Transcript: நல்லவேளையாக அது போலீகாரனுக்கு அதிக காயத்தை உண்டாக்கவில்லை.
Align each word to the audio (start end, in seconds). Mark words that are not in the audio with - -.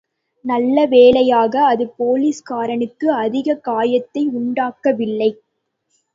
நல்லவேளையாக 0.45 1.55
அது 1.65 1.85
போலீகாரனுக்கு 1.99 3.07
அதிக 3.17 3.55
காயத்தை 3.61 4.27
உண்டாக்கவில்லை. 4.33 5.31